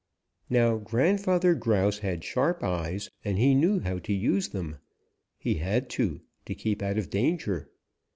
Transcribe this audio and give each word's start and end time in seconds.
"Now 0.49 0.77
Grandfather 0.77 1.53
Grouse 1.53 1.99
had 1.99 2.23
sharp 2.23 2.63
eyes, 2.63 3.11
and 3.23 3.37
he 3.37 3.53
knew 3.53 3.81
how 3.81 3.99
to 3.99 4.13
use 4.13 4.49
them. 4.49 4.77
He 5.37 5.59
had 5.59 5.91
to, 5.91 6.21
to 6.47 6.55
keep 6.55 6.81
out 6.81 6.97
of 6.97 7.11
danger. 7.11 7.69